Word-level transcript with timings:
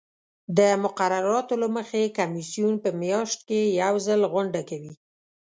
د 0.57 0.59
مقرراتو 0.83 1.53
له 1.61 1.67
مخې 1.75 2.13
کمیسیون 2.17 2.73
په 2.83 2.89
میاشت 3.01 3.39
کې 3.47 3.61
یو 3.81 3.95
ځل 4.07 4.21
غونډه 4.33 4.61
کوي. 4.69 4.93